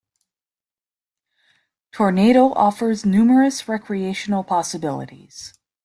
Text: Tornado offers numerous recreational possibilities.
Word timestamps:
Tornado 1.91 2.53
offers 2.53 3.05
numerous 3.05 3.67
recreational 3.67 4.43
possibilities. 4.43 5.53